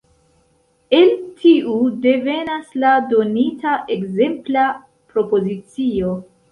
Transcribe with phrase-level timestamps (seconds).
[0.99, 1.75] El tiu
[2.07, 4.69] devenas la donita ekzempla
[5.15, 6.15] propozicio.